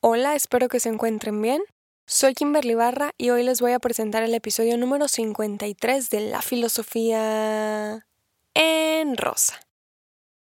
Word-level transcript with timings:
Hola, 0.00 0.36
espero 0.36 0.68
que 0.68 0.78
se 0.78 0.90
encuentren 0.90 1.42
bien. 1.42 1.60
Soy 2.06 2.32
Kimberly 2.32 2.74
Barra 2.74 3.10
y 3.18 3.30
hoy 3.30 3.42
les 3.42 3.60
voy 3.60 3.72
a 3.72 3.80
presentar 3.80 4.22
el 4.22 4.32
episodio 4.32 4.78
número 4.78 5.08
53 5.08 6.10
de 6.10 6.20
La 6.20 6.40
Filosofía 6.40 8.06
en 8.54 9.16
Rosa. 9.16 9.60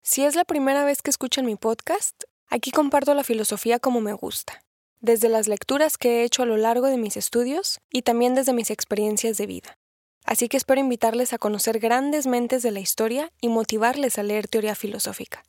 Si 0.02 0.24
es 0.24 0.34
la 0.34 0.44
primera 0.44 0.84
vez 0.84 1.00
que 1.00 1.10
escuchan 1.10 1.46
mi 1.46 1.54
podcast, 1.54 2.24
aquí 2.48 2.72
comparto 2.72 3.14
la 3.14 3.22
filosofía 3.22 3.78
como 3.78 4.00
me 4.00 4.14
gusta, 4.14 4.64
desde 4.98 5.28
las 5.28 5.46
lecturas 5.46 5.96
que 5.96 6.22
he 6.22 6.24
hecho 6.24 6.42
a 6.42 6.46
lo 6.46 6.56
largo 6.56 6.88
de 6.88 6.96
mis 6.96 7.16
estudios 7.16 7.78
y 7.88 8.02
también 8.02 8.34
desde 8.34 8.52
mis 8.52 8.72
experiencias 8.72 9.36
de 9.36 9.46
vida. 9.46 9.78
Así 10.24 10.48
que 10.48 10.56
espero 10.56 10.80
invitarles 10.80 11.32
a 11.32 11.38
conocer 11.38 11.78
grandes 11.78 12.26
mentes 12.26 12.64
de 12.64 12.72
la 12.72 12.80
historia 12.80 13.30
y 13.40 13.48
motivarles 13.48 14.18
a 14.18 14.24
leer 14.24 14.48
teoría 14.48 14.74
filosófica. 14.74 15.44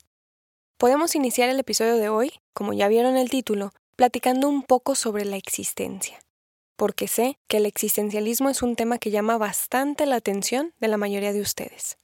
Podemos 0.76 1.16
iniciar 1.16 1.48
el 1.48 1.58
episodio 1.58 1.96
de 1.96 2.08
hoy, 2.08 2.30
como 2.52 2.72
ya 2.72 2.86
vieron 2.86 3.16
el 3.16 3.28
título, 3.28 3.72
platicando 3.98 4.48
un 4.48 4.62
poco 4.62 4.94
sobre 4.94 5.24
la 5.24 5.36
existencia, 5.36 6.20
porque 6.76 7.08
sé 7.08 7.36
que 7.48 7.56
el 7.56 7.66
existencialismo 7.66 8.48
es 8.48 8.62
un 8.62 8.76
tema 8.76 8.98
que 8.98 9.10
llama 9.10 9.38
bastante 9.38 10.06
la 10.06 10.14
atención 10.14 10.72
de 10.78 10.86
la 10.86 10.96
mayoría 10.96 11.32
de 11.32 11.40
ustedes. 11.40 11.98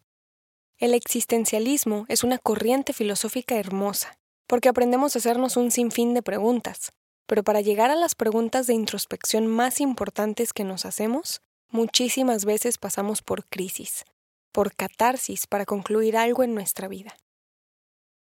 El 0.76 0.92
existencialismo 0.92 2.04
es 2.08 2.24
una 2.24 2.38
corriente 2.38 2.94
filosófica 2.94 3.54
hermosa, 3.54 4.18
porque 4.48 4.68
aprendemos 4.68 5.14
a 5.14 5.20
hacernos 5.20 5.56
un 5.56 5.70
sinfín 5.70 6.14
de 6.14 6.22
preguntas, 6.22 6.90
pero 7.26 7.44
para 7.44 7.60
llegar 7.60 7.92
a 7.92 7.96
las 7.96 8.16
preguntas 8.16 8.66
de 8.66 8.74
introspección 8.74 9.46
más 9.46 9.80
importantes 9.80 10.52
que 10.52 10.64
nos 10.64 10.86
hacemos, 10.86 11.42
muchísimas 11.68 12.44
veces 12.44 12.76
pasamos 12.76 13.22
por 13.22 13.46
crisis, 13.46 14.04
por 14.50 14.74
catarsis 14.74 15.46
para 15.46 15.64
concluir 15.64 16.16
algo 16.16 16.42
en 16.42 16.54
nuestra 16.54 16.88
vida. 16.88 17.16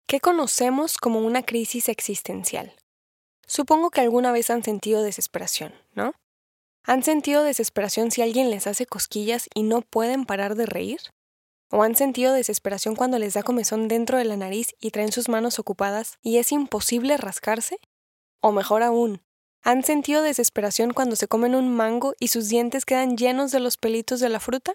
¿Qué 0.05 0.20
conocemos 0.20 0.98
como 0.98 1.22
una 1.22 1.44
crisis 1.44 1.88
existencial? 1.88 2.73
Supongo 3.47 3.91
que 3.91 4.02
alguna 4.02 4.31
vez 4.31 4.49
han 4.49 4.63
sentido 4.63 5.03
desesperación, 5.03 5.73
¿no? 5.93 6.13
¿Han 6.85 7.03
sentido 7.03 7.43
desesperación 7.43 8.11
si 8.11 8.22
alguien 8.22 8.50
les 8.50 8.67
hace 8.67 8.85
cosquillas 8.85 9.50
y 9.53 9.63
no 9.63 9.81
pueden 9.81 10.25
parar 10.25 10.55
de 10.55 10.66
reír? 10.66 11.00
¿O 11.69 11.81
han 11.81 11.95
sentido 11.95 12.33
desesperación 12.33 12.95
cuando 12.95 13.19
les 13.19 13.33
da 13.33 13.44
comezón 13.44 13.88
dentro 13.88 14.17
de 14.17 14.25
la 14.25 14.38
nariz 14.38 14.75
y 14.80 14.91
traen 14.91 15.11
sus 15.11 15.30
manos 15.30 15.59
ocupadas 15.59 16.17
y 16.22 16.38
es 16.38 16.52
imposible 16.52 17.17
rascarse? 17.17 17.80
O 18.41 18.52
mejor 18.52 18.83
aún, 18.83 19.22
¿han 19.61 19.83
sentido 19.83 20.22
desesperación 20.22 20.94
cuando 20.94 21.16
se 21.16 21.28
comen 21.28 21.55
un 21.55 21.73
mango 21.73 22.16
y 22.19 22.28
sus 22.28 22.50
dientes 22.50 22.85
quedan 22.85 23.17
llenos 23.17 23.52
de 23.52 23.61
los 23.61 23.78
pelitos 23.78 24.19
de 24.19 24.30
la 24.30 24.39
fruta? 24.39 24.73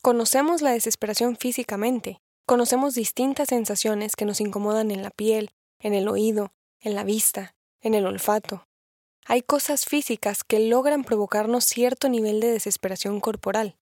Conocemos 0.00 0.62
la 0.62 0.70
desesperación 0.70 1.36
físicamente, 1.36 2.22
conocemos 2.46 2.94
distintas 2.94 3.48
sensaciones 3.48 4.16
que 4.16 4.24
nos 4.24 4.40
incomodan 4.40 4.90
en 4.90 5.02
la 5.02 5.10
piel, 5.10 5.50
en 5.80 5.92
el 5.92 6.08
oído, 6.08 6.52
en 6.80 6.94
la 6.94 7.04
vista, 7.04 7.54
en 7.80 7.94
el 7.94 8.06
olfato. 8.06 8.66
Hay 9.26 9.42
cosas 9.42 9.84
físicas 9.84 10.44
que 10.44 10.58
logran 10.58 11.04
provocarnos 11.04 11.64
cierto 11.64 12.08
nivel 12.08 12.40
de 12.40 12.50
desesperación 12.50 13.20
corporal. 13.20 13.76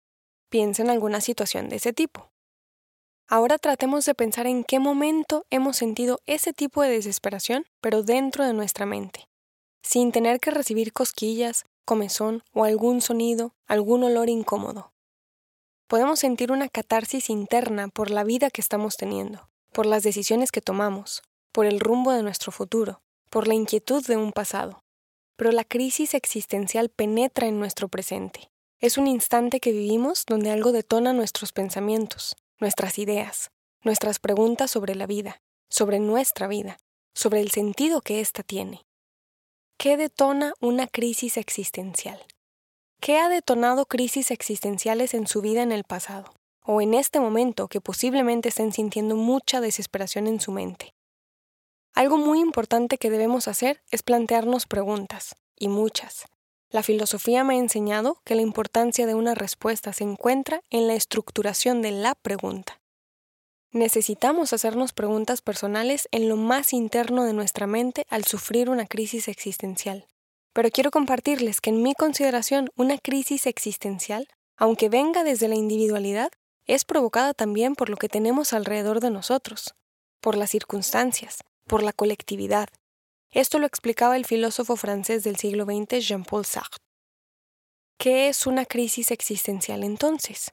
Piensa 0.49 0.81
en 0.81 0.89
alguna 0.89 1.21
situación 1.21 1.69
de 1.69 1.77
ese 1.77 1.93
tipo. 1.93 2.29
Ahora 3.29 3.57
tratemos 3.57 4.05
de 4.05 4.15
pensar 4.15 4.47
en 4.47 4.63
qué 4.63 4.79
momento 4.79 5.45
hemos 5.49 5.75
sentido 5.75 6.19
ese 6.25 6.53
tipo 6.53 6.81
de 6.81 6.89
desesperación, 6.89 7.65
pero 7.81 8.01
dentro 8.01 8.45
de 8.45 8.53
nuestra 8.53 8.85
mente, 8.85 9.27
sin 9.83 10.11
tener 10.11 10.39
que 10.39 10.51
recibir 10.51 10.93
cosquillas, 10.93 11.65
comezón 11.85 12.43
o 12.53 12.63
algún 12.63 13.01
sonido, 13.01 13.53
algún 13.67 14.03
olor 14.03 14.29
incómodo. 14.29 14.93
Podemos 15.87 16.19
sentir 16.19 16.51
una 16.51 16.69
catarsis 16.69 17.29
interna 17.29 17.87
por 17.87 18.11
la 18.11 18.23
vida 18.23 18.49
que 18.49 18.61
estamos 18.61 18.95
teniendo, 18.95 19.49
por 19.71 19.85
las 19.85 20.03
decisiones 20.03 20.51
que 20.51 20.61
tomamos, 20.61 21.21
por 21.51 21.65
el 21.65 21.79
rumbo 21.79 22.11
de 22.11 22.23
nuestro 22.23 22.51
futuro, 22.51 23.01
por 23.29 23.47
la 23.47 23.53
inquietud 23.53 24.05
de 24.05 24.17
un 24.17 24.31
pasado. 24.31 24.83
Pero 25.35 25.51
la 25.51 25.63
crisis 25.63 26.13
existencial 26.13 26.89
penetra 26.89 27.47
en 27.47 27.59
nuestro 27.59 27.87
presente. 27.87 28.49
Es 28.79 28.97
un 28.97 29.07
instante 29.07 29.59
que 29.59 29.71
vivimos 29.71 30.25
donde 30.25 30.51
algo 30.51 30.71
detona 30.71 31.13
nuestros 31.13 31.51
pensamientos, 31.51 32.35
nuestras 32.59 32.99
ideas, 32.99 33.51
nuestras 33.83 34.19
preguntas 34.19 34.71
sobre 34.71 34.95
la 34.95 35.07
vida, 35.07 35.41
sobre 35.69 35.99
nuestra 35.99 36.47
vida, 36.47 36.77
sobre 37.13 37.41
el 37.41 37.51
sentido 37.51 38.01
que 38.01 38.19
ésta 38.19 38.43
tiene. 38.43 38.85
¿Qué 39.77 39.97
detona 39.97 40.53
una 40.59 40.87
crisis 40.87 41.37
existencial? 41.37 42.19
¿Qué 42.99 43.17
ha 43.19 43.29
detonado 43.29 43.85
crisis 43.85 44.31
existenciales 44.31 45.13
en 45.13 45.27
su 45.27 45.41
vida 45.41 45.61
en 45.61 45.71
el 45.71 45.83
pasado? 45.83 46.33
O 46.63 46.81
en 46.81 46.93
este 46.93 47.19
momento 47.19 47.67
que 47.67 47.79
posiblemente 47.79 48.49
estén 48.49 48.73
sintiendo 48.73 49.15
mucha 49.15 49.61
desesperación 49.61 50.27
en 50.27 50.41
su 50.41 50.51
mente. 50.51 50.93
Algo 51.97 52.17
muy 52.17 52.41
importante 52.41 52.99
que 52.99 53.09
debemos 53.09 53.47
hacer 53.47 53.81
es 53.89 54.03
plantearnos 54.03 54.67
preguntas, 54.67 55.35
y 55.57 55.67
muchas. 55.67 56.25
La 56.69 56.83
filosofía 56.83 57.43
me 57.43 57.55
ha 57.55 57.57
enseñado 57.57 58.21
que 58.23 58.35
la 58.35 58.43
importancia 58.43 59.07
de 59.07 59.15
una 59.15 59.33
respuesta 59.33 59.93
se 59.93 60.03
encuentra 60.03 60.61
en 60.69 60.85
la 60.85 60.93
estructuración 60.93 61.81
de 61.81 61.89
la 61.89 62.13
pregunta. 62.13 62.79
Necesitamos 63.71 64.53
hacernos 64.53 64.93
preguntas 64.93 65.41
personales 65.41 66.07
en 66.11 66.29
lo 66.29 66.37
más 66.37 66.71
interno 66.71 67.23
de 67.23 67.33
nuestra 67.33 67.65
mente 67.65 68.05
al 68.11 68.25
sufrir 68.25 68.69
una 68.69 68.85
crisis 68.85 69.27
existencial. 69.27 70.05
Pero 70.53 70.69
quiero 70.69 70.91
compartirles 70.91 71.61
que 71.61 71.71
en 71.71 71.81
mi 71.81 71.95
consideración 71.95 72.69
una 72.75 72.99
crisis 72.99 73.47
existencial, 73.47 74.27
aunque 74.55 74.87
venga 74.87 75.23
desde 75.23 75.47
la 75.47 75.55
individualidad, 75.55 76.29
es 76.67 76.85
provocada 76.85 77.33
también 77.33 77.73
por 77.73 77.89
lo 77.89 77.97
que 77.97 78.07
tenemos 78.07 78.53
alrededor 78.53 78.99
de 78.99 79.09
nosotros, 79.09 79.73
por 80.21 80.37
las 80.37 80.51
circunstancias, 80.51 81.39
por 81.67 81.83
la 81.83 81.93
colectividad. 81.93 82.69
Esto 83.31 83.59
lo 83.59 83.67
explicaba 83.67 84.15
el 84.15 84.25
filósofo 84.25 84.75
francés 84.75 85.23
del 85.23 85.35
siglo 85.35 85.65
XX 85.65 86.07
Jean-Paul 86.07 86.45
Sartre. 86.45 86.79
¿Qué 87.99 88.29
es 88.29 88.47
una 88.47 88.65
crisis 88.65 89.11
existencial 89.11 89.83
entonces? 89.83 90.51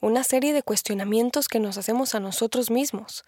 Una 0.00 0.24
serie 0.24 0.52
de 0.52 0.62
cuestionamientos 0.62 1.48
que 1.48 1.60
nos 1.60 1.76
hacemos 1.76 2.14
a 2.14 2.20
nosotros 2.20 2.70
mismos, 2.70 3.24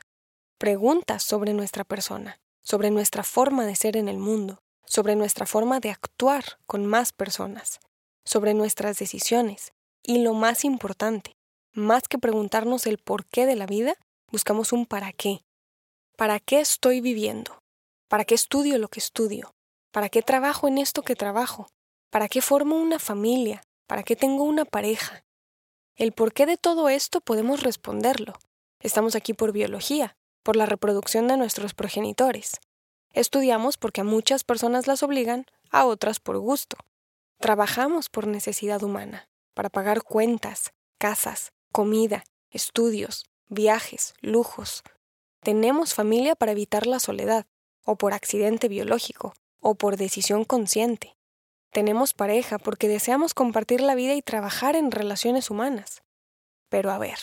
preguntas 0.57 1.23
sobre 1.23 1.53
nuestra 1.53 1.85
persona, 1.85 2.39
sobre 2.63 2.91
nuestra 2.91 3.25
forma 3.25 3.67
de 3.67 3.75
ser 3.75 3.97
en 3.97 4.09
el 4.09 4.19
mundo, 4.19 4.63
sobre 4.85 5.17
nuestra 5.17 5.47
forma 5.47 5.81
de 5.81 5.91
actuar 5.91 6.45
con 6.67 6.87
más 6.87 7.13
personas, 7.13 7.81
sobre 8.25 8.55
nuestras 8.55 8.99
decisiones 8.99 9.73
y 10.03 10.19
lo 10.19 10.35
más 10.35 10.65
importante, 10.65 11.33
más 11.73 12.09
que 12.09 12.19
preguntarnos 12.19 12.87
el 12.87 12.99
porqué 12.99 13.47
de 13.47 13.57
la 13.57 13.67
vida, 13.67 13.95
buscamos 14.31 14.73
un 14.73 14.87
para 14.87 15.13
qué, 15.13 15.43
¿Para 16.21 16.39
qué 16.39 16.61
estoy 16.61 17.01
viviendo? 17.01 17.63
¿Para 18.07 18.27
qué 18.27 18.35
estudio 18.35 18.77
lo 18.77 18.89
que 18.89 19.01
estudio? 19.01 19.55
¿Para 19.91 20.11
qué 20.11 20.21
trabajo 20.21 20.69
en 20.69 20.77
esto 20.77 21.01
que 21.01 21.17
trabajo? 21.17 21.69
¿Para 22.11 22.29
qué 22.29 22.43
formo 22.43 22.77
una 22.77 22.99
familia? 22.99 23.63
¿Para 23.87 24.03
qué 24.03 24.17
tengo 24.17 24.45
una 24.45 24.67
pareja? 24.67 25.25
El 25.97 26.13
porqué 26.13 26.45
de 26.45 26.59
todo 26.59 26.91
esto 26.91 27.23
podemos 27.23 27.63
responderlo. 27.63 28.35
Estamos 28.81 29.15
aquí 29.15 29.33
por 29.33 29.53
biología, 29.53 30.19
por 30.43 30.57
la 30.57 30.67
reproducción 30.67 31.27
de 31.27 31.39
nuestros 31.39 31.73
progenitores. 31.73 32.61
Estudiamos 33.15 33.79
porque 33.79 34.03
a 34.03 34.05
muchas 34.05 34.45
personas 34.45 34.87
las 34.87 35.03
obligan, 35.03 35.47
a 35.71 35.87
otras 35.87 36.21
por 36.21 36.37
gusto. 36.37 36.77
Trabajamos 37.39 38.11
por 38.11 38.27
necesidad 38.27 38.83
humana, 38.83 39.31
para 39.55 39.71
pagar 39.71 40.03
cuentas, 40.03 40.75
casas, 40.99 41.55
comida, 41.73 42.25
estudios, 42.51 43.25
viajes, 43.49 44.13
lujos, 44.21 44.83
tenemos 45.43 45.95
familia 45.95 46.35
para 46.35 46.53
evitar 46.53 46.87
la 46.87 47.01
soledad, 47.01 47.47
o 47.85 47.97
por 47.97 48.13
accidente 48.13 48.69
biológico, 48.69 49.35
o 49.61 49.75
por 49.75 49.97
decisión 49.97 50.45
consciente. 50.45 51.17
Tenemos 51.73 52.15
pareja 52.15 52.59
porque 52.59 52.89
deseamos 52.89 53.33
compartir 53.33 53.81
la 53.81 53.95
vida 53.95 54.15
y 54.15 54.23
trabajar 54.23 54.77
en 54.77 54.91
relaciones 54.91 55.51
humanas. 55.51 56.03
Pero 56.69 56.91
a 56.91 56.99
ver, 56.99 57.19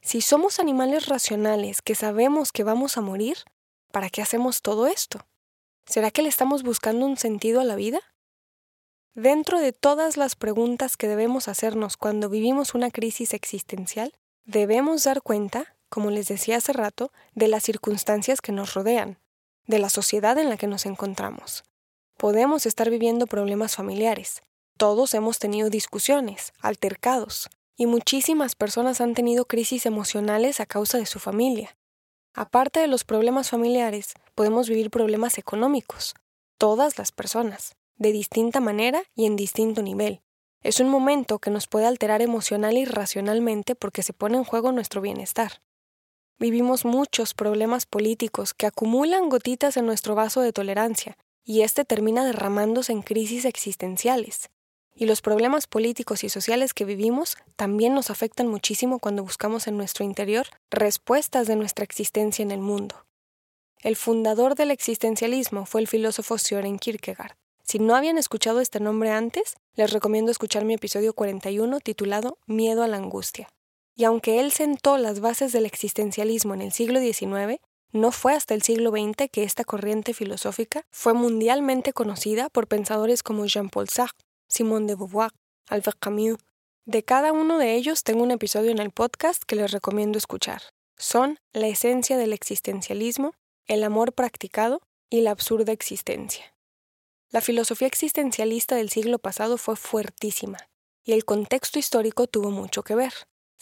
si 0.00 0.20
somos 0.20 0.58
animales 0.58 1.06
racionales 1.06 1.82
que 1.82 1.94
sabemos 1.94 2.52
que 2.52 2.64
vamos 2.64 2.96
a 2.96 3.02
morir, 3.02 3.38
¿para 3.92 4.10
qué 4.10 4.22
hacemos 4.22 4.62
todo 4.62 4.86
esto? 4.86 5.26
¿Será 5.84 6.10
que 6.10 6.22
le 6.22 6.28
estamos 6.28 6.62
buscando 6.62 7.06
un 7.06 7.16
sentido 7.16 7.60
a 7.60 7.64
la 7.64 7.76
vida? 7.76 8.00
Dentro 9.14 9.60
de 9.60 9.72
todas 9.72 10.16
las 10.16 10.36
preguntas 10.36 10.96
que 10.96 11.06
debemos 11.06 11.46
hacernos 11.46 11.98
cuando 11.98 12.30
vivimos 12.30 12.74
una 12.74 12.90
crisis 12.90 13.34
existencial, 13.34 14.14
debemos 14.44 15.04
dar 15.04 15.20
cuenta 15.20 15.76
como 15.92 16.10
les 16.10 16.26
decía 16.26 16.56
hace 16.56 16.72
rato, 16.72 17.12
de 17.34 17.48
las 17.48 17.64
circunstancias 17.64 18.40
que 18.40 18.50
nos 18.50 18.72
rodean, 18.72 19.18
de 19.66 19.78
la 19.78 19.90
sociedad 19.90 20.38
en 20.38 20.48
la 20.48 20.56
que 20.56 20.66
nos 20.66 20.86
encontramos. 20.86 21.64
Podemos 22.16 22.64
estar 22.64 22.88
viviendo 22.88 23.26
problemas 23.26 23.76
familiares. 23.76 24.40
Todos 24.78 25.12
hemos 25.12 25.38
tenido 25.38 25.68
discusiones, 25.68 26.54
altercados, 26.62 27.50
y 27.76 27.84
muchísimas 27.84 28.54
personas 28.54 29.02
han 29.02 29.12
tenido 29.12 29.44
crisis 29.44 29.84
emocionales 29.84 30.60
a 30.60 30.66
causa 30.66 30.96
de 30.96 31.04
su 31.04 31.18
familia. 31.18 31.76
Aparte 32.32 32.80
de 32.80 32.86
los 32.86 33.04
problemas 33.04 33.50
familiares, 33.50 34.14
podemos 34.34 34.70
vivir 34.70 34.88
problemas 34.88 35.36
económicos. 35.36 36.14
Todas 36.56 36.96
las 36.96 37.12
personas, 37.12 37.76
de 37.98 38.12
distinta 38.12 38.60
manera 38.60 39.02
y 39.14 39.26
en 39.26 39.36
distinto 39.36 39.82
nivel. 39.82 40.22
Es 40.62 40.80
un 40.80 40.88
momento 40.88 41.38
que 41.38 41.50
nos 41.50 41.66
puede 41.66 41.84
alterar 41.84 42.22
emocional 42.22 42.78
y 42.78 42.86
racionalmente 42.86 43.74
porque 43.74 44.02
se 44.02 44.14
pone 44.14 44.38
en 44.38 44.44
juego 44.44 44.72
nuestro 44.72 45.02
bienestar. 45.02 45.60
Vivimos 46.42 46.84
muchos 46.84 47.34
problemas 47.34 47.86
políticos 47.86 48.52
que 48.52 48.66
acumulan 48.66 49.28
gotitas 49.28 49.76
en 49.76 49.86
nuestro 49.86 50.16
vaso 50.16 50.40
de 50.40 50.52
tolerancia 50.52 51.16
y 51.44 51.60
este 51.60 51.84
termina 51.84 52.24
derramándose 52.24 52.90
en 52.90 53.02
crisis 53.02 53.44
existenciales. 53.44 54.50
Y 54.92 55.06
los 55.06 55.22
problemas 55.22 55.68
políticos 55.68 56.24
y 56.24 56.28
sociales 56.28 56.74
que 56.74 56.84
vivimos 56.84 57.36
también 57.54 57.94
nos 57.94 58.10
afectan 58.10 58.48
muchísimo 58.48 58.98
cuando 58.98 59.22
buscamos 59.22 59.68
en 59.68 59.76
nuestro 59.76 60.04
interior 60.04 60.48
respuestas 60.68 61.46
de 61.46 61.54
nuestra 61.54 61.84
existencia 61.84 62.42
en 62.42 62.50
el 62.50 62.60
mundo. 62.60 63.06
El 63.80 63.94
fundador 63.94 64.56
del 64.56 64.72
existencialismo 64.72 65.64
fue 65.64 65.82
el 65.82 65.86
filósofo 65.86 66.38
Søren 66.38 66.80
Kierkegaard. 66.80 67.36
Si 67.62 67.78
no 67.78 67.94
habían 67.94 68.18
escuchado 68.18 68.60
este 68.60 68.80
nombre 68.80 69.12
antes, 69.12 69.54
les 69.76 69.92
recomiendo 69.92 70.32
escuchar 70.32 70.64
mi 70.64 70.74
episodio 70.74 71.12
41 71.14 71.78
titulado 71.78 72.36
Miedo 72.48 72.82
a 72.82 72.88
la 72.88 72.96
angustia. 72.96 73.48
Y 73.94 74.04
aunque 74.04 74.40
él 74.40 74.52
sentó 74.52 74.96
las 74.96 75.20
bases 75.20 75.52
del 75.52 75.66
existencialismo 75.66 76.54
en 76.54 76.62
el 76.62 76.72
siglo 76.72 77.00
XIX, 77.00 77.60
no 77.92 78.10
fue 78.10 78.32
hasta 78.32 78.54
el 78.54 78.62
siglo 78.62 78.90
XX 78.90 79.28
que 79.30 79.42
esta 79.42 79.64
corriente 79.64 80.14
filosófica 80.14 80.86
fue 80.90 81.12
mundialmente 81.12 81.92
conocida 81.92 82.48
por 82.48 82.66
pensadores 82.66 83.22
como 83.22 83.44
Jean-Paul 83.44 83.88
Sartre, 83.90 84.24
Simone 84.48 84.86
de 84.86 84.94
Beauvoir, 84.94 85.30
Albert 85.68 85.98
Camus. 85.98 86.38
De 86.86 87.02
cada 87.02 87.32
uno 87.32 87.58
de 87.58 87.74
ellos 87.74 88.02
tengo 88.02 88.22
un 88.22 88.30
episodio 88.30 88.70
en 88.70 88.78
el 88.78 88.90
podcast 88.90 89.42
que 89.46 89.56
les 89.56 89.70
recomiendo 89.72 90.16
escuchar. 90.16 90.62
Son 90.96 91.38
la 91.52 91.68
esencia 91.68 92.16
del 92.16 92.32
existencialismo, 92.32 93.34
el 93.66 93.84
amor 93.84 94.14
practicado 94.14 94.80
y 95.10 95.20
la 95.20 95.30
absurda 95.32 95.72
existencia. 95.72 96.54
La 97.30 97.40
filosofía 97.40 97.88
existencialista 97.88 98.76
del 98.76 98.88
siglo 98.88 99.18
pasado 99.18 99.58
fue 99.58 99.76
fuertísima, 99.76 100.58
y 101.04 101.12
el 101.12 101.24
contexto 101.24 101.78
histórico 101.78 102.26
tuvo 102.26 102.50
mucho 102.50 102.82
que 102.82 102.94
ver. 102.94 103.12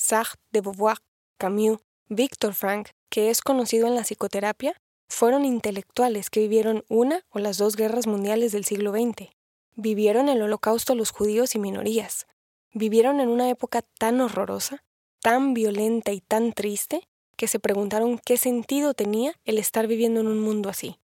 Sartre, 0.00 0.40
de 0.50 0.62
Beauvoir, 0.62 0.96
Camus, 1.38 1.78
Victor 2.08 2.54
Frank 2.54 2.88
que 3.10 3.28
es 3.28 3.42
conocido 3.42 3.86
en 3.86 3.94
la 3.94 4.04
psicoterapia, 4.04 4.74
fueron 5.08 5.44
intelectuales 5.44 6.30
que 6.30 6.40
vivieron 6.40 6.84
una 6.88 7.26
o 7.30 7.40
las 7.40 7.58
dos 7.58 7.76
guerras 7.76 8.06
mundiales 8.06 8.52
del 8.52 8.64
siglo 8.64 8.92
XX. 8.92 9.30
Vivieron 9.74 10.28
el 10.28 10.40
holocausto 10.40 10.94
los 10.94 11.10
judíos 11.10 11.54
y 11.54 11.58
minorías. 11.58 12.26
Vivieron 12.72 13.20
en 13.20 13.28
una 13.28 13.50
época 13.50 13.82
tan 13.98 14.20
horrorosa, 14.20 14.84
tan 15.20 15.52
violenta 15.52 16.12
y 16.12 16.20
tan 16.20 16.52
triste, 16.52 17.08
que 17.36 17.48
se 17.48 17.58
preguntaron 17.58 18.18
qué 18.24 18.36
sentido 18.36 18.94
tenía 18.94 19.34
el 19.44 19.58
estar 19.58 19.86
viviendo 19.86 20.20
en 20.20 20.28
un 20.28 20.40
mundo 20.40 20.68
así. 20.68 21.00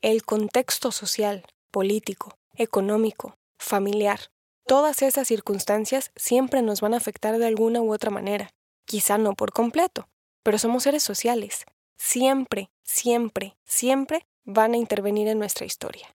El 0.00 0.22
contexto 0.22 0.92
social, 0.92 1.44
político, 1.70 2.38
económico, 2.54 3.36
familiar, 3.58 4.30
todas 4.66 5.02
esas 5.02 5.28
circunstancias 5.28 6.12
siempre 6.16 6.62
nos 6.62 6.80
van 6.80 6.94
a 6.94 6.98
afectar 6.98 7.38
de 7.38 7.46
alguna 7.46 7.80
u 7.80 7.92
otra 7.92 8.10
manera, 8.10 8.52
quizá 8.84 9.18
no 9.18 9.34
por 9.34 9.52
completo, 9.52 10.08
pero 10.42 10.58
somos 10.58 10.84
seres 10.84 11.02
sociales. 11.02 11.64
Siempre, 11.96 12.70
siempre, 12.82 13.56
siempre 13.64 14.26
van 14.44 14.74
a 14.74 14.76
intervenir 14.76 15.28
en 15.28 15.38
nuestra 15.38 15.66
historia. 15.66 16.14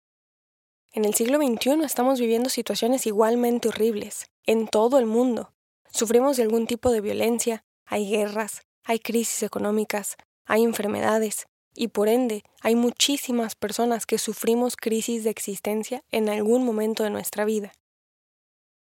En 0.92 1.04
el 1.04 1.14
siglo 1.14 1.38
XXI 1.38 1.84
estamos 1.84 2.18
viviendo 2.18 2.48
situaciones 2.48 3.06
igualmente 3.06 3.68
horribles, 3.68 4.30
en 4.44 4.66
todo 4.66 4.98
el 4.98 5.06
mundo. 5.06 5.52
Sufrimos 5.90 6.36
de 6.36 6.42
algún 6.42 6.66
tipo 6.66 6.90
de 6.90 7.00
violencia, 7.00 7.64
hay 7.84 8.08
guerras, 8.10 8.62
hay 8.82 8.98
crisis 8.98 9.42
económicas, 9.42 10.16
hay 10.46 10.64
enfermedades, 10.64 11.46
y 11.74 11.88
por 11.88 12.08
ende 12.08 12.44
hay 12.62 12.74
muchísimas 12.74 13.54
personas 13.54 14.06
que 14.06 14.18
sufrimos 14.18 14.76
crisis 14.76 15.22
de 15.24 15.30
existencia 15.30 16.02
en 16.10 16.28
algún 16.28 16.64
momento 16.64 17.04
de 17.04 17.10
nuestra 17.10 17.44
vida. 17.44 17.72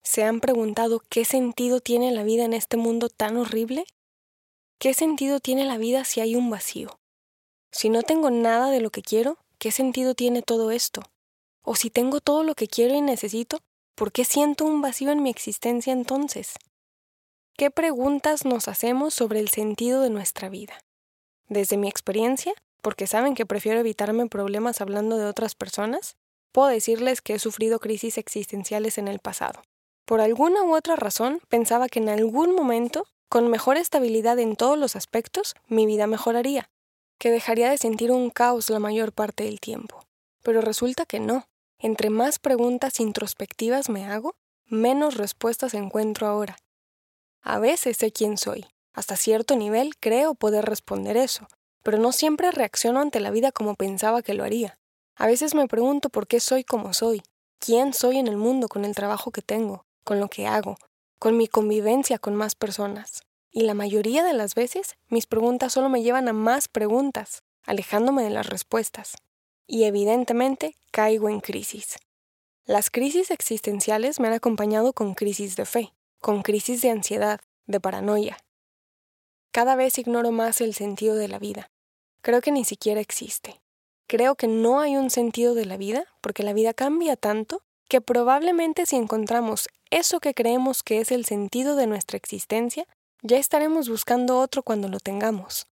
¿Se 0.03 0.23
han 0.23 0.39
preguntado 0.39 1.01
qué 1.09 1.25
sentido 1.25 1.79
tiene 1.79 2.11
la 2.11 2.23
vida 2.23 2.43
en 2.43 2.53
este 2.53 2.75
mundo 2.75 3.07
tan 3.09 3.37
horrible? 3.37 3.85
¿Qué 4.79 4.93
sentido 4.93 5.39
tiene 5.39 5.63
la 5.63 5.77
vida 5.77 6.05
si 6.05 6.21
hay 6.21 6.35
un 6.35 6.49
vacío? 6.49 6.99
Si 7.71 7.89
no 7.89 8.01
tengo 8.01 8.31
nada 8.31 8.71
de 8.71 8.81
lo 8.81 8.89
que 8.89 9.03
quiero, 9.03 9.37
¿qué 9.59 9.71
sentido 9.71 10.15
tiene 10.15 10.41
todo 10.41 10.71
esto? 10.71 11.03
O 11.61 11.75
si 11.75 11.91
tengo 11.91 12.19
todo 12.19 12.43
lo 12.43 12.55
que 12.55 12.67
quiero 12.67 12.95
y 12.95 13.01
necesito, 13.01 13.59
¿por 13.95 14.11
qué 14.11 14.25
siento 14.25 14.65
un 14.65 14.81
vacío 14.81 15.11
en 15.11 15.21
mi 15.21 15.29
existencia 15.29 15.93
entonces? 15.93 16.55
¿Qué 17.55 17.69
preguntas 17.69 18.43
nos 18.43 18.67
hacemos 18.67 19.13
sobre 19.13 19.39
el 19.39 19.49
sentido 19.49 20.01
de 20.01 20.09
nuestra 20.09 20.49
vida? 20.49 20.79
Desde 21.47 21.77
mi 21.77 21.87
experiencia, 21.87 22.53
porque 22.81 23.05
saben 23.05 23.35
que 23.35 23.45
prefiero 23.45 23.79
evitarme 23.79 24.25
problemas 24.25 24.81
hablando 24.81 25.17
de 25.17 25.25
otras 25.25 25.53
personas, 25.53 26.15
puedo 26.51 26.69
decirles 26.69 27.21
que 27.21 27.35
he 27.35 27.39
sufrido 27.39 27.79
crisis 27.79 28.17
existenciales 28.17 28.97
en 28.97 29.07
el 29.07 29.19
pasado. 29.19 29.61
Por 30.11 30.19
alguna 30.19 30.63
u 30.63 30.75
otra 30.75 30.97
razón, 30.97 31.39
pensaba 31.47 31.87
que 31.87 31.99
en 31.99 32.09
algún 32.09 32.53
momento 32.53 33.07
con 33.29 33.47
mejor 33.47 33.77
estabilidad 33.77 34.39
en 34.39 34.57
todos 34.57 34.77
los 34.77 34.97
aspectos, 34.97 35.55
mi 35.67 35.85
vida 35.85 36.05
mejoraría, 36.05 36.69
que 37.17 37.31
dejaría 37.31 37.69
de 37.69 37.77
sentir 37.77 38.11
un 38.11 38.29
caos 38.29 38.69
la 38.69 38.79
mayor 38.79 39.13
parte 39.13 39.45
del 39.45 39.61
tiempo. 39.61 40.05
Pero 40.43 40.59
resulta 40.59 41.05
que 41.05 41.21
no. 41.21 41.45
Entre 41.79 42.09
más 42.09 42.39
preguntas 42.39 42.99
introspectivas 42.99 43.87
me 43.87 44.03
hago, 44.03 44.35
menos 44.65 45.15
respuestas 45.15 45.73
encuentro 45.73 46.27
ahora. 46.27 46.57
A 47.41 47.59
veces 47.59 47.95
sé 47.95 48.11
quién 48.11 48.37
soy. 48.37 48.65
Hasta 48.91 49.15
cierto 49.15 49.55
nivel 49.55 49.95
creo 49.97 50.35
poder 50.35 50.65
responder 50.65 51.15
eso, 51.15 51.47
pero 51.83 51.97
no 51.97 52.11
siempre 52.11 52.51
reacciono 52.51 52.99
ante 52.99 53.21
la 53.21 53.31
vida 53.31 53.53
como 53.53 53.75
pensaba 53.75 54.23
que 54.23 54.33
lo 54.33 54.43
haría. 54.43 54.77
A 55.15 55.25
veces 55.25 55.55
me 55.55 55.69
pregunto 55.69 56.09
por 56.09 56.27
qué 56.27 56.41
soy 56.41 56.65
como 56.65 56.93
soy, 56.93 57.23
quién 57.59 57.93
soy 57.93 58.17
en 58.17 58.27
el 58.27 58.35
mundo 58.35 58.67
con 58.67 58.83
el 58.83 58.93
trabajo 58.93 59.31
que 59.31 59.41
tengo, 59.41 59.85
con 60.03 60.19
lo 60.19 60.27
que 60.27 60.47
hago, 60.47 60.77
con 61.19 61.37
mi 61.37 61.47
convivencia 61.47 62.17
con 62.19 62.35
más 62.35 62.55
personas. 62.55 63.21
Y 63.51 63.61
la 63.61 63.73
mayoría 63.73 64.23
de 64.23 64.33
las 64.33 64.55
veces 64.55 64.95
mis 65.09 65.27
preguntas 65.27 65.73
solo 65.73 65.89
me 65.89 66.01
llevan 66.01 66.27
a 66.27 66.33
más 66.33 66.67
preguntas, 66.67 67.43
alejándome 67.65 68.23
de 68.23 68.29
las 68.29 68.47
respuestas. 68.47 69.17
Y 69.67 69.83
evidentemente 69.83 70.75
caigo 70.91 71.29
en 71.29 71.41
crisis. 71.41 71.97
Las 72.65 72.89
crisis 72.89 73.31
existenciales 73.31 74.19
me 74.19 74.27
han 74.27 74.33
acompañado 74.33 74.93
con 74.93 75.13
crisis 75.13 75.55
de 75.55 75.65
fe, 75.65 75.93
con 76.19 76.41
crisis 76.41 76.81
de 76.81 76.89
ansiedad, 76.89 77.41
de 77.65 77.79
paranoia. 77.79 78.37
Cada 79.51 79.75
vez 79.75 79.97
ignoro 79.97 80.31
más 80.31 80.61
el 80.61 80.73
sentido 80.73 81.15
de 81.15 81.27
la 81.27 81.39
vida. 81.39 81.71
Creo 82.21 82.41
que 82.41 82.51
ni 82.51 82.63
siquiera 82.63 83.01
existe. 83.01 83.61
Creo 84.07 84.35
que 84.35 84.47
no 84.47 84.79
hay 84.79 84.95
un 84.95 85.09
sentido 85.09 85.55
de 85.55 85.65
la 85.65 85.77
vida 85.77 86.05
porque 86.21 86.43
la 86.43 86.53
vida 86.53 86.73
cambia 86.73 87.15
tanto 87.15 87.63
que 87.91 87.99
probablemente 87.99 88.85
si 88.85 88.95
encontramos 88.95 89.67
eso 89.89 90.21
que 90.21 90.33
creemos 90.33 90.81
que 90.81 91.01
es 91.01 91.11
el 91.11 91.25
sentido 91.25 91.75
de 91.75 91.87
nuestra 91.87 92.15
existencia, 92.15 92.87
ya 93.21 93.35
estaremos 93.35 93.89
buscando 93.89 94.39
otro 94.39 94.63
cuando 94.63 94.87
lo 94.87 95.01
tengamos. 95.01 95.67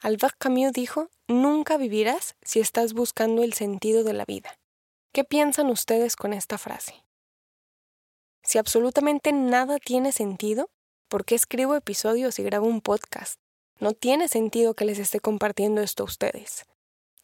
Albert 0.00 0.36
Camus 0.38 0.72
dijo, 0.72 1.08
nunca 1.26 1.76
vivirás 1.76 2.36
si 2.42 2.60
estás 2.60 2.92
buscando 2.92 3.42
el 3.42 3.54
sentido 3.54 4.04
de 4.04 4.12
la 4.12 4.24
vida. 4.24 4.56
¿Qué 5.12 5.24
piensan 5.24 5.66
ustedes 5.66 6.14
con 6.14 6.32
esta 6.32 6.58
frase? 6.58 6.94
Si 8.44 8.58
absolutamente 8.58 9.32
nada 9.32 9.80
tiene 9.80 10.12
sentido, 10.12 10.70
¿por 11.08 11.24
qué 11.24 11.34
escribo 11.34 11.74
episodios 11.74 12.38
y 12.38 12.44
grabo 12.44 12.68
un 12.68 12.82
podcast? 12.82 13.34
No 13.80 13.94
tiene 13.94 14.28
sentido 14.28 14.74
que 14.74 14.84
les 14.84 15.00
esté 15.00 15.18
compartiendo 15.18 15.80
esto 15.80 16.04
a 16.04 16.06
ustedes. 16.06 16.66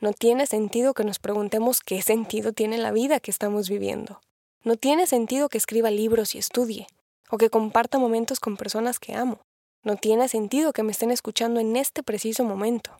No 0.00 0.12
tiene 0.12 0.49
sentido 0.49 0.92
que 0.92 1.04
nos 1.04 1.21
preguntemos 1.21 1.83
qué 1.83 2.02
sentido 2.02 2.52
tiene 2.52 2.78
la 2.78 2.90
vida 2.90 3.21
que 3.21 3.30
estamos 3.30 3.69
viviendo. 3.69 4.21
No 4.62 4.76
tiene 4.76 5.07
sentido 5.07 5.49
que 5.49 5.59
escriba 5.59 5.90
libros 5.90 6.35
y 6.35 6.38
estudie, 6.38 6.87
o 7.31 7.38
que 7.38 7.49
comparta 7.49 7.99
momentos 7.99 8.40
con 8.40 8.57
personas 8.57 8.99
que 8.99 9.14
amo. 9.14 9.40
No 9.83 9.97
tiene 9.97 10.29
sentido 10.29 10.73
que 10.73 10.83
me 10.83 10.93
estén 10.93 11.11
escuchando 11.11 11.61
en 11.61 11.76
este 11.76 12.02
preciso 12.02 12.45
momento. 12.45 12.97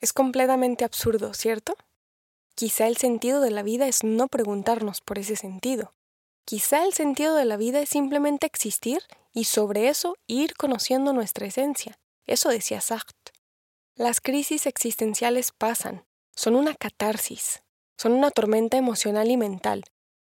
Es 0.00 0.12
completamente 0.12 0.84
absurdo, 0.84 1.32
¿cierto? 1.32 1.74
Quizá 2.54 2.86
el 2.86 2.98
sentido 2.98 3.40
de 3.40 3.50
la 3.50 3.62
vida 3.62 3.86
es 3.86 4.04
no 4.04 4.28
preguntarnos 4.28 5.00
por 5.00 5.18
ese 5.18 5.36
sentido. 5.36 5.92
Quizá 6.44 6.84
el 6.84 6.92
sentido 6.92 7.34
de 7.36 7.46
la 7.46 7.56
vida 7.56 7.80
es 7.80 7.88
simplemente 7.88 8.46
existir 8.46 9.00
y 9.32 9.44
sobre 9.44 9.88
eso 9.88 10.16
ir 10.26 10.54
conociendo 10.54 11.12
nuestra 11.12 11.46
esencia. 11.46 11.98
Eso 12.26 12.50
decía 12.50 12.80
Sartre. 12.80 13.32
Las 13.94 14.20
crisis 14.20 14.66
existenciales 14.66 15.52
pasan, 15.52 16.04
son 16.34 16.56
una 16.56 16.74
catarsis, 16.74 17.62
son 17.96 18.12
una 18.12 18.30
tormenta 18.30 18.76
emocional 18.76 19.30
y 19.30 19.36
mental, 19.36 19.84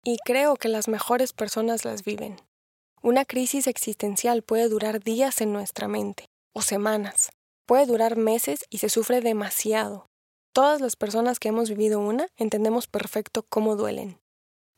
y 0.04 0.18
creo 0.24 0.56
que 0.56 0.68
las 0.68 0.88
mejores 0.88 1.32
personas 1.32 1.84
las 1.84 2.04
viven. 2.04 2.36
Una 3.02 3.24
crisis 3.24 3.66
existencial 3.66 4.42
puede 4.42 4.68
durar 4.68 5.02
días 5.02 5.40
en 5.40 5.52
nuestra 5.52 5.88
mente, 5.88 6.26
o 6.52 6.62
semanas. 6.62 7.30
Puede 7.66 7.86
durar 7.86 8.16
meses 8.16 8.64
y 8.70 8.78
se 8.78 8.88
sufre 8.88 9.20
demasiado. 9.20 10.06
Todas 10.52 10.80
las 10.80 10.96
personas 10.96 11.38
que 11.38 11.48
hemos 11.48 11.70
vivido 11.70 12.00
una 12.00 12.28
entendemos 12.36 12.86
perfecto 12.86 13.44
cómo 13.48 13.76
duelen. 13.76 14.20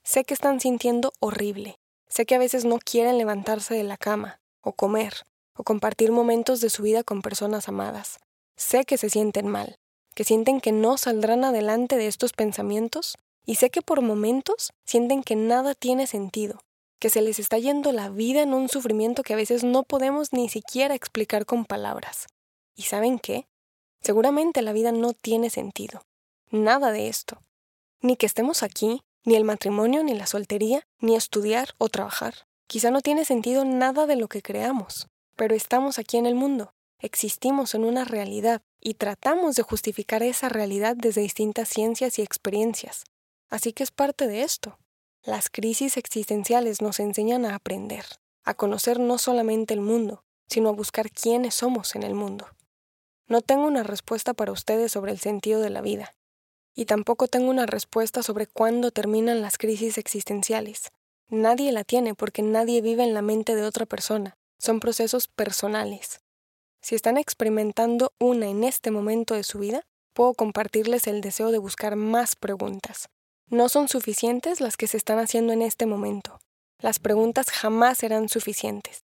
Sé 0.04 0.25
que 0.25 0.35
están 0.35 0.61
sintiendo 0.61 1.12
horrible. 1.21 1.76
Sé 2.09 2.26
que 2.26 2.35
a 2.35 2.38
veces 2.38 2.64
no 2.64 2.78
quieren 2.78 3.19
levantarse 3.19 3.75
de 3.75 3.83
la 3.83 3.97
cama, 3.97 4.40
o 4.61 4.73
comer, 4.73 5.25
o 5.57 5.64
compartir 5.64 6.12
momentos 6.12 6.61
de 6.61 6.71
su 6.71 6.83
vida 6.83 7.02
con 7.02 7.23
personas 7.23 7.69
amadas. 7.69 8.19
Sé 8.57 8.85
que 8.85 8.99
se 8.99 9.11
sienten 9.11 9.49
mal, 9.49 9.76
que 10.14 10.25
sienten 10.25 10.61
que 10.61 10.71
no 10.71 10.97
saldrán 10.97 11.45
adelante 11.45 11.97
de 11.97 12.07
estos 12.07 12.33
pensamientos 12.33 13.16
y 13.47 13.57
sé 13.57 13.71
que 13.71 13.83
por 13.83 14.01
momentos 14.01 14.73
sienten 14.85 15.23
que 15.23 15.37
nada 15.37 15.75
tiene 15.75 16.07
sentido, 16.07 16.61
que 16.99 17.11
se 17.11 17.23
les 17.23 17.39
está 17.39 17.59
yendo 17.59 17.93
la 17.93 18.09
vida 18.09 18.43
en 18.43 18.55
un 18.55 18.69
sufrimiento 18.69 19.23
que 19.23 19.35
a 19.35 19.37
veces 19.37 19.65
no 19.65 19.83
podemos 19.83 20.33
ni 20.33 20.49
siquiera 20.49 20.95
explicar 20.95 21.45
con 21.47 21.65
palabras. 21.65 22.27
¿Y 22.75 22.83
saben 22.83 23.19
qué? 23.19 23.47
Seguramente 24.01 24.63
la 24.63 24.73
vida 24.73 24.93
no 24.93 25.13
tiene 25.13 25.51
sentido. 25.51 26.03
Nada 26.51 26.93
de 26.93 27.09
esto. 27.09 27.43
ni 28.01 28.17
que 28.17 28.27
estemos 28.27 28.63
aquí, 28.63 29.03
ni 29.25 29.35
el 29.35 29.45
matrimonio, 29.45 30.05
ni 30.05 30.15
la 30.15 30.27
soltería, 30.27 30.87
ni 30.99 31.17
estudiar 31.17 31.71
o 31.79 31.89
trabajar. 31.89 32.47
Quizá 32.67 32.91
no 32.91 33.01
tiene 33.01 33.25
sentido 33.25 33.65
nada 33.65 34.07
de 34.07 34.17
lo 34.17 34.29
que 34.29 34.43
creamos, 34.43 35.09
pero 35.37 35.55
estamos 35.55 35.99
aquí 35.99 36.19
en 36.19 36.27
el 36.27 36.35
mundo, 36.35 36.75
existimos 36.99 37.75
en 37.75 37.85
una 37.85 38.05
realidad 38.05 38.61
y 38.81 38.95
tratamos 38.95 39.57
de 39.57 39.63
justificar 39.63 40.23
esa 40.23 40.51
realidad 40.51 40.97
desde 40.97 41.23
distintas 41.23 41.71
ciencias 41.71 42.19
y 42.19 42.23
experiencias. 42.23 43.05
Así 43.51 43.73
que 43.73 43.83
es 43.83 43.91
parte 43.91 44.27
de 44.27 44.43
esto. 44.43 44.79
Las 45.23 45.49
crisis 45.49 45.97
existenciales 45.97 46.83
nos 46.83 47.01
enseñan 47.01 47.47
a 47.47 47.55
aprender, 47.55 48.05
a 48.45 48.55
conocer 48.55 49.01
no 49.01 49.19
solamente 49.19 49.75
el 49.75 49.81
mundo, 49.81 50.25
sino 50.49 50.69
a 50.69 50.73
buscar 50.73 51.11
quiénes 51.11 51.55
somos 51.55 51.95
en 51.95 52.03
el 52.03 52.15
mundo. 52.15 52.47
No 53.27 53.41
tengo 53.41 53.67
una 53.67 53.83
respuesta 53.83 54.35
para 54.35 54.53
ustedes 54.53 54.93
sobre 54.93 55.13
el 55.13 55.19
sentido 55.19 55.61
de 55.61 55.71
la 55.71 55.81
vida, 55.81 56.15
y 56.75 56.85
tampoco 56.85 57.29
tengo 57.29 57.51
una 57.51 57.67
respuesta 57.67 58.23
sobre 58.23 58.47
cuándo 58.47 58.91
terminan 58.91 59.41
las 59.41 59.57
crisis 59.57 59.97
existenciales. 59.97 60.91
Nadie 61.29 61.73
la 61.73 61.85
tiene 61.85 62.15
porque 62.15 62.43
nadie 62.43 62.83
vive 62.83 63.03
en 63.03 63.15
la 63.15 63.23
mente 63.23 63.55
de 63.55 63.65
otra 63.65 63.87
persona. 63.87 64.37
Son 64.59 64.81
procesos 64.81 65.29
personales. 65.29 66.21
Si 66.83 66.95
están 66.95 67.17
experimentando 67.17 68.13
una 68.19 68.47
en 68.49 68.63
este 68.63 68.91
momento 68.91 69.35
de 69.35 69.43
su 69.43 69.59
vida, 69.59 69.87
puedo 70.13 70.35
compartirles 70.35 71.07
el 71.07 71.23
deseo 71.23 71.51
de 71.51 71.59
buscar 71.59 71.97
más 71.97 72.37
preguntas. 72.37 73.09
No 73.51 73.69
son 73.69 73.89
suficientes 73.89 74.61
las 74.61 74.77
que 74.77 74.87
se 74.87 74.97
están 74.97 75.19
haciendo 75.19 75.53
en 75.53 75.63
este 75.63 75.87
momento. 75.87 76.41
Las 76.81 76.99
preguntas 76.99 77.51
jamás 77.51 77.99
serán 77.99 78.29
suficientes. 78.29 79.05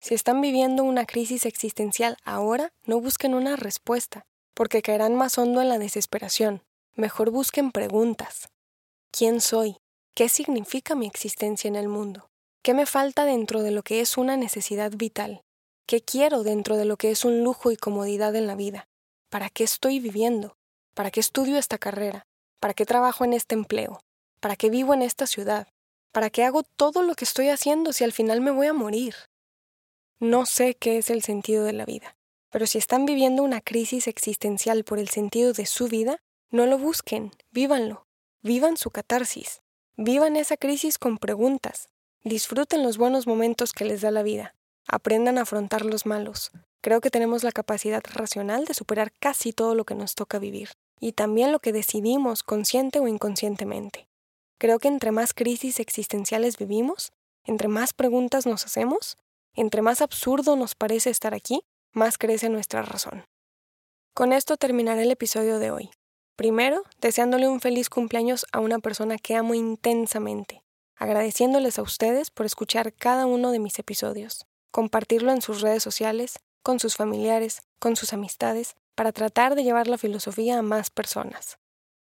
Si 0.00 0.14
están 0.14 0.40
viviendo 0.40 0.82
una 0.84 1.04
crisis 1.04 1.46
existencial 1.46 2.16
ahora, 2.24 2.72
no 2.84 3.00
busquen 3.00 3.34
una 3.34 3.56
respuesta, 3.56 4.24
porque 4.54 4.82
caerán 4.82 5.14
más 5.14 5.38
hondo 5.38 5.60
en 5.60 5.68
la 5.68 5.78
desesperación. 5.78 6.62
Mejor 6.94 7.30
busquen 7.30 7.70
preguntas. 7.70 8.48
¿Quién 9.10 9.40
soy? 9.40 9.76
¿Qué 10.14 10.28
significa 10.28 10.94
mi 10.94 11.06
existencia 11.06 11.68
en 11.68 11.76
el 11.76 11.88
mundo? 11.88 12.28
¿Qué 12.62 12.74
me 12.74 12.86
falta 12.86 13.24
dentro 13.24 13.62
de 13.62 13.72
lo 13.72 13.82
que 13.82 14.00
es 14.00 14.16
una 14.16 14.36
necesidad 14.36 14.92
vital? 14.92 15.42
¿Qué 15.86 16.00
quiero 16.00 16.42
dentro 16.42 16.76
de 16.76 16.84
lo 16.84 16.96
que 16.96 17.10
es 17.10 17.24
un 17.24 17.42
lujo 17.42 17.70
y 17.70 17.76
comodidad 17.76 18.34
en 18.36 18.46
la 18.46 18.54
vida? 18.54 18.88
¿Para 19.30 19.50
qué 19.50 19.64
estoy 19.64 20.00
viviendo? 20.00 20.56
¿Para 20.94 21.10
qué 21.10 21.20
estudio 21.20 21.58
esta 21.58 21.78
carrera? 21.78 22.26
¿Para 22.62 22.74
qué 22.74 22.86
trabajo 22.86 23.24
en 23.24 23.32
este 23.32 23.56
empleo? 23.56 24.04
¿Para 24.38 24.54
qué 24.54 24.70
vivo 24.70 24.94
en 24.94 25.02
esta 25.02 25.26
ciudad? 25.26 25.66
¿Para 26.12 26.30
qué 26.30 26.44
hago 26.44 26.62
todo 26.62 27.02
lo 27.02 27.16
que 27.16 27.24
estoy 27.24 27.48
haciendo 27.48 27.92
si 27.92 28.04
al 28.04 28.12
final 28.12 28.40
me 28.40 28.52
voy 28.52 28.68
a 28.68 28.72
morir? 28.72 29.16
No 30.20 30.46
sé 30.46 30.76
qué 30.76 30.96
es 30.96 31.10
el 31.10 31.22
sentido 31.22 31.64
de 31.64 31.72
la 31.72 31.84
vida, 31.84 32.14
pero 32.52 32.68
si 32.68 32.78
están 32.78 33.04
viviendo 33.04 33.42
una 33.42 33.60
crisis 33.60 34.06
existencial 34.06 34.84
por 34.84 35.00
el 35.00 35.08
sentido 35.08 35.52
de 35.52 35.66
su 35.66 35.88
vida, 35.88 36.18
no 36.50 36.66
lo 36.66 36.78
busquen, 36.78 37.32
vívanlo, 37.50 38.06
vivan 38.42 38.76
su 38.76 38.92
catarsis, 38.92 39.62
vivan 39.96 40.36
esa 40.36 40.56
crisis 40.56 40.98
con 40.98 41.18
preguntas, 41.18 41.88
disfruten 42.22 42.84
los 42.84 42.96
buenos 42.96 43.26
momentos 43.26 43.72
que 43.72 43.86
les 43.86 44.02
da 44.02 44.12
la 44.12 44.22
vida, 44.22 44.54
aprendan 44.86 45.36
a 45.36 45.42
afrontar 45.42 45.84
los 45.84 46.06
malos. 46.06 46.52
Creo 46.80 47.00
que 47.00 47.10
tenemos 47.10 47.42
la 47.42 47.50
capacidad 47.50 48.04
racional 48.14 48.66
de 48.66 48.74
superar 48.74 49.10
casi 49.18 49.52
todo 49.52 49.74
lo 49.74 49.84
que 49.84 49.96
nos 49.96 50.14
toca 50.14 50.38
vivir, 50.38 50.68
y 51.02 51.12
también 51.12 51.50
lo 51.50 51.58
que 51.58 51.72
decidimos 51.72 52.42
consciente 52.42 53.00
o 53.00 53.08
inconscientemente. 53.08 54.08
Creo 54.58 54.78
que 54.78 54.88
entre 54.88 55.10
más 55.10 55.34
crisis 55.34 55.80
existenciales 55.80 56.56
vivimos, 56.56 57.12
entre 57.44 57.66
más 57.66 57.92
preguntas 57.92 58.46
nos 58.46 58.64
hacemos, 58.64 59.16
entre 59.54 59.82
más 59.82 60.00
absurdo 60.00 60.54
nos 60.54 60.74
parece 60.74 61.10
estar 61.10 61.34
aquí, 61.34 61.62
más 61.92 62.16
crece 62.16 62.48
nuestra 62.48 62.82
razón. 62.82 63.24
Con 64.14 64.32
esto 64.32 64.56
terminaré 64.56 65.02
el 65.02 65.10
episodio 65.10 65.58
de 65.58 65.72
hoy. 65.72 65.90
Primero, 66.36 66.84
deseándole 67.00 67.48
un 67.48 67.60
feliz 67.60 67.90
cumpleaños 67.90 68.46
a 68.52 68.60
una 68.60 68.78
persona 68.78 69.18
que 69.18 69.34
amo 69.34 69.54
intensamente, 69.54 70.62
agradeciéndoles 70.96 71.78
a 71.78 71.82
ustedes 71.82 72.30
por 72.30 72.46
escuchar 72.46 72.94
cada 72.94 73.26
uno 73.26 73.50
de 73.50 73.58
mis 73.58 73.78
episodios 73.78 74.46
compartirlo 74.72 75.30
en 75.30 75.42
sus 75.42 75.60
redes 75.60 75.82
sociales, 75.82 76.40
con 76.64 76.80
sus 76.80 76.96
familiares, 76.96 77.62
con 77.78 77.94
sus 77.94 78.12
amistades, 78.12 78.74
para 78.94 79.12
tratar 79.12 79.54
de 79.54 79.64
llevar 79.64 79.88
la 79.88 79.98
filosofía 79.98 80.58
a 80.58 80.62
más 80.62 80.90
personas. 80.90 81.58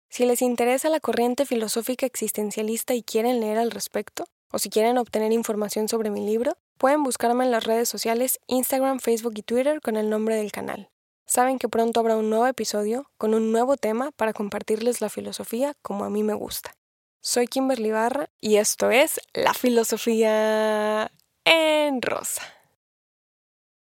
Si 0.09 0.25
les 0.25 0.41
interesa 0.41 0.89
la 0.89 0.99
corriente 0.99 1.45
filosófica 1.45 2.05
existencialista 2.05 2.93
y 2.93 3.03
quieren 3.03 3.39
leer 3.39 3.57
al 3.57 3.71
respecto, 3.71 4.25
o 4.51 4.59
si 4.59 4.69
quieren 4.69 4.97
obtener 4.97 5.31
información 5.31 5.87
sobre 5.87 6.09
mi 6.09 6.25
libro, 6.25 6.57
pueden 6.77 7.03
buscarme 7.03 7.45
en 7.45 7.51
las 7.51 7.63
redes 7.63 7.87
sociales 7.87 8.39
Instagram, 8.47 8.99
Facebook 8.99 9.33
y 9.37 9.43
Twitter 9.43 9.81
con 9.81 9.95
el 9.95 10.09
nombre 10.09 10.35
del 10.35 10.51
canal. 10.51 10.89
Saben 11.25 11.59
que 11.59 11.69
pronto 11.69 12.01
habrá 12.01 12.17
un 12.17 12.29
nuevo 12.29 12.47
episodio 12.47 13.09
con 13.17 13.33
un 13.33 13.53
nuevo 13.53 13.77
tema 13.77 14.11
para 14.11 14.33
compartirles 14.33 14.99
la 14.99 15.09
filosofía 15.09 15.75
como 15.81 16.03
a 16.03 16.09
mí 16.09 16.23
me 16.23 16.33
gusta. 16.33 16.75
Soy 17.21 17.47
Kimberly 17.47 17.91
Barra 17.91 18.29
y 18.41 18.57
esto 18.57 18.91
es 18.91 19.21
La 19.33 19.53
Filosofía 19.53 21.11
en 21.45 22.01
rosa. 22.01 22.41